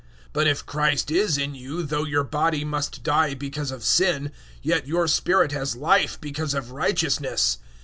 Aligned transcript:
008:010 0.01 0.07
But 0.33 0.47
if 0.47 0.65
Christ 0.65 1.11
is 1.11 1.37
in 1.37 1.53
you, 1.53 1.83
though 1.83 2.05
your 2.05 2.23
body 2.23 2.65
must 2.65 3.03
die 3.03 3.35
because 3.35 3.69
of 3.69 3.83
sin, 3.83 4.31
yet 4.63 4.87
your 4.87 5.07
spirit 5.07 5.51
has 5.51 5.75
Life 5.75 6.19
because 6.19 6.55
of 6.55 6.71
righteousness. 6.71 7.59